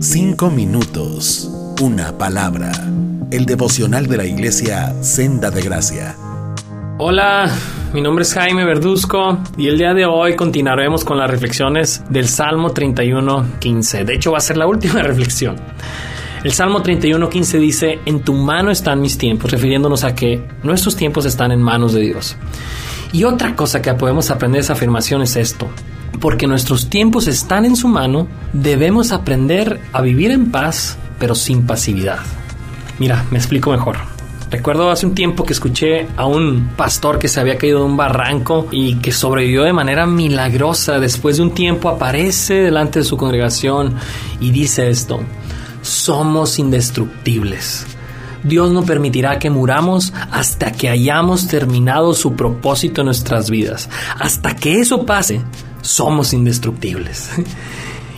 [0.00, 1.50] Cinco minutos,
[1.80, 2.70] una palabra.
[3.30, 6.14] El devocional de la iglesia Senda de Gracia.
[6.98, 7.50] Hola,
[7.94, 12.28] mi nombre es Jaime Verduzco y el día de hoy continuaremos con las reflexiones del
[12.28, 14.04] Salmo 31.15.
[14.04, 15.56] De hecho, va a ser la última reflexión.
[16.44, 21.24] El Salmo 31.15 dice, en tu mano están mis tiempos, refiriéndonos a que nuestros tiempos
[21.24, 22.36] están en manos de Dios.
[23.12, 25.70] Y otra cosa que podemos aprender de esa afirmación es esto
[26.20, 31.66] porque nuestros tiempos están en su mano, debemos aprender a vivir en paz, pero sin
[31.66, 32.18] pasividad.
[32.98, 33.96] Mira, me explico mejor.
[34.50, 37.96] Recuerdo hace un tiempo que escuché a un pastor que se había caído de un
[37.96, 41.00] barranco y que sobrevivió de manera milagrosa.
[41.00, 43.96] Después de un tiempo aparece delante de su congregación
[44.38, 45.20] y dice esto,
[45.82, 47.86] somos indestructibles.
[48.44, 53.90] Dios no permitirá que muramos hasta que hayamos terminado su propósito en nuestras vidas.
[54.20, 55.40] Hasta que eso pase,
[55.86, 57.30] somos indestructibles.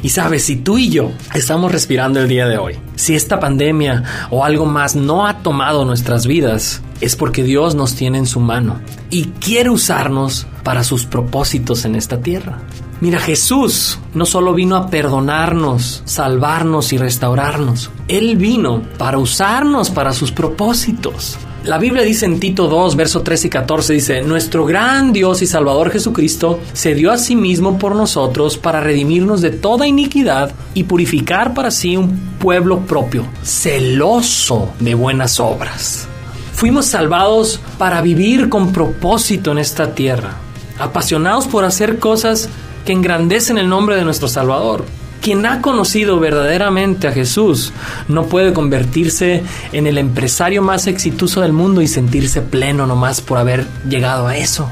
[0.01, 4.05] Y sabes, si tú y yo estamos respirando el día de hoy, si esta pandemia
[4.31, 8.39] o algo más no ha tomado nuestras vidas, es porque Dios nos tiene en su
[8.39, 8.81] mano
[9.11, 12.61] y quiere usarnos para sus propósitos en esta tierra.
[13.01, 20.13] Mira, Jesús no solo vino a perdonarnos, salvarnos y restaurarnos, Él vino para usarnos para
[20.13, 21.39] sus propósitos.
[21.69, 25.47] La Biblia dice en Tito 2, verso 13 y 14, dice, Nuestro gran Dios y
[25.47, 30.85] Salvador Jesucristo se dio a sí mismo por nosotros para redimirnos de toda iniquidad y
[30.85, 36.09] purificar para sí un pueblo propio, celoso de buenas obras.
[36.55, 40.37] Fuimos salvados para vivir con propósito en esta tierra,
[40.79, 42.49] apasionados por hacer cosas
[42.87, 44.87] que engrandecen el nombre de nuestro Salvador.
[45.29, 47.75] Quien ha conocido verdaderamente a Jesús
[48.09, 53.37] no puede convertirse en el empresario más exitoso del mundo y sentirse pleno nomás por
[53.37, 54.71] haber llegado a eso.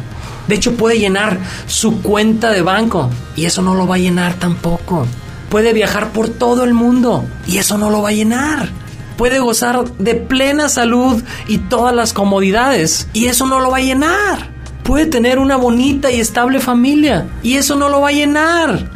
[0.49, 4.33] De hecho, puede llenar su cuenta de banco y eso no lo va a llenar
[4.39, 5.07] tampoco.
[5.51, 8.71] Puede viajar por todo el mundo y eso no lo va a llenar.
[9.19, 13.83] Puede gozar de plena salud y todas las comodidades y eso no lo va a
[13.83, 14.53] llenar.
[14.85, 18.96] Puede tener una bonita y estable familia y eso no lo va a llenar.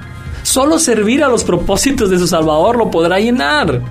[0.50, 3.82] Solo servir a los propósitos de su Salvador lo podrá llenar.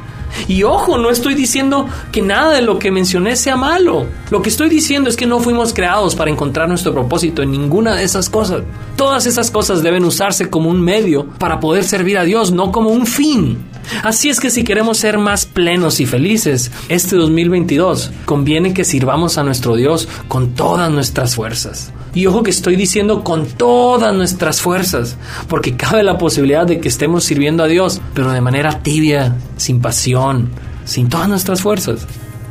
[0.49, 4.07] Y ojo, no estoy diciendo que nada de lo que mencioné sea malo.
[4.29, 7.95] Lo que estoy diciendo es que no fuimos creados para encontrar nuestro propósito en ninguna
[7.95, 8.63] de esas cosas.
[8.97, 12.89] Todas esas cosas deben usarse como un medio para poder servir a Dios, no como
[12.89, 13.59] un fin.
[14.03, 19.37] Así es que si queremos ser más plenos y felices este 2022, conviene que sirvamos
[19.37, 21.93] a nuestro Dios con todas nuestras fuerzas.
[22.13, 26.87] Y ojo que estoy diciendo con todas nuestras fuerzas, porque cabe la posibilidad de que
[26.87, 30.49] estemos sirviendo a Dios, pero de manera tibia, sin pasión,
[30.85, 32.07] sin todas nuestras fuerzas.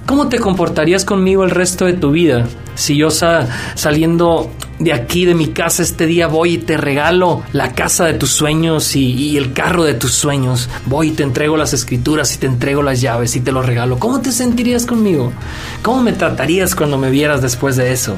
[0.06, 5.34] ¿Cómo te comportarías conmigo el resto de tu vida si yo saliendo de aquí, de
[5.34, 9.36] mi casa, este día voy y te regalo la casa de tus sueños y, y,
[9.36, 10.70] el carro de tus sueños?
[10.86, 13.98] Voy y te entrego las escrituras y te entrego las llaves y te lo regalo.
[13.98, 15.30] ¿Cómo te sentirías conmigo?
[15.82, 18.14] ¿Cómo me tratarías cuando me vieras después de eso?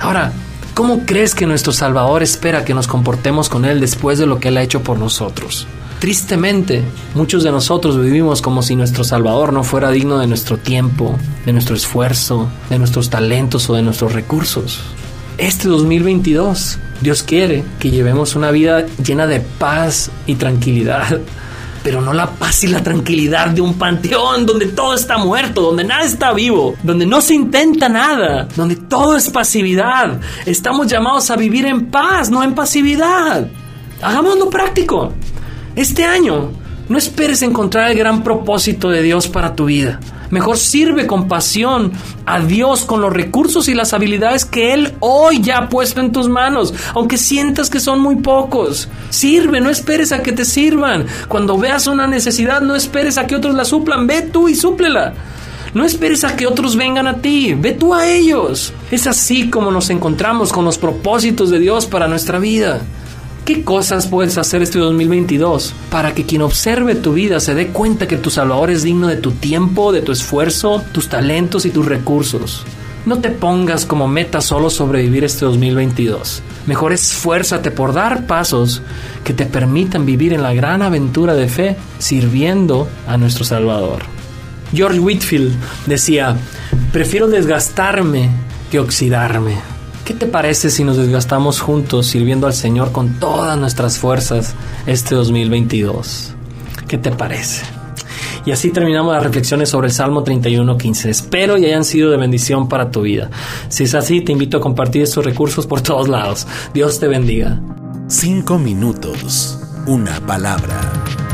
[0.00, 0.32] Ahora,
[0.74, 4.48] ¿cómo crees que nuestro Salvador espera que nos comportemos con Él después de lo que
[4.48, 5.66] Él ha hecho por nosotros?
[5.98, 11.18] Tristemente, muchos de nosotros vivimos como si nuestro Salvador no fuera digno de nuestro tiempo,
[11.44, 14.80] de nuestro esfuerzo, de nuestros talentos o de nuestros recursos.
[15.38, 21.20] Este 2022, Dios quiere que llevemos una vida llena de paz y tranquilidad,
[21.88, 25.84] pero no la paz y la tranquilidad de un panteón donde todo está muerto, donde
[25.84, 30.20] nada está vivo, donde no se intenta nada, donde todo es pasividad.
[30.44, 33.48] Estamos llamados a vivir en paz, no en pasividad.
[34.02, 35.14] Hagámoslo práctico.
[35.76, 36.50] Este año,
[36.90, 39.98] no esperes encontrar el gran propósito de Dios para tu vida.
[40.30, 41.92] Mejor sirve con pasión
[42.26, 46.12] a Dios con los recursos y las habilidades que Él hoy ya ha puesto en
[46.12, 48.88] tus manos, aunque sientas que son muy pocos.
[49.10, 51.06] Sirve, no esperes a que te sirvan.
[51.28, 54.06] Cuando veas una necesidad, no esperes a que otros la suplan.
[54.06, 55.14] Ve tú y súplela.
[55.74, 58.72] No esperes a que otros vengan a ti, ve tú a ellos.
[58.90, 62.80] Es así como nos encontramos con los propósitos de Dios para nuestra vida.
[63.48, 68.06] ¿Qué cosas puedes hacer este 2022 para que quien observe tu vida se dé cuenta
[68.06, 71.86] que tu Salvador es digno de tu tiempo, de tu esfuerzo, tus talentos y tus
[71.86, 72.66] recursos?
[73.06, 76.42] No te pongas como meta solo sobrevivir este 2022.
[76.66, 78.82] Mejor esfuérzate por dar pasos
[79.24, 84.02] que te permitan vivir en la gran aventura de fe sirviendo a nuestro Salvador.
[84.74, 85.54] George Whitfield
[85.86, 86.36] decía,
[86.92, 88.28] prefiero desgastarme
[88.70, 89.77] que oxidarme.
[90.08, 94.54] ¿Qué te parece si nos desgastamos juntos sirviendo al Señor con todas nuestras fuerzas
[94.86, 96.32] este 2022?
[96.88, 97.66] ¿Qué te parece?
[98.46, 101.10] Y así terminamos las reflexiones sobre el Salmo 31.15.
[101.10, 103.30] Espero y hayan sido de bendición para tu vida.
[103.68, 106.46] Si es así, te invito a compartir estos recursos por todos lados.
[106.72, 107.60] Dios te bendiga.
[108.06, 109.60] Cinco minutos.
[109.86, 111.27] Una palabra.